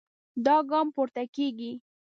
[0.45, 1.71] دا ګام پورته کېږي.